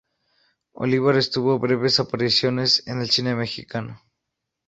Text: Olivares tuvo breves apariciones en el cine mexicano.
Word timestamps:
Olivares 0.73 1.29
tuvo 1.29 1.59
breves 1.59 1.99
apariciones 1.99 2.81
en 2.87 3.01
el 3.01 3.11
cine 3.11 3.35
mexicano. 3.35 4.01